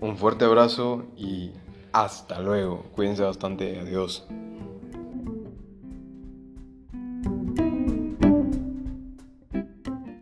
un 0.00 0.16
fuerte 0.16 0.44
abrazo 0.44 1.04
y 1.16 1.52
hasta 1.92 2.40
luego. 2.40 2.85
Cuídense 2.94 3.22
bastante, 3.22 3.78
adiós. 3.80 4.26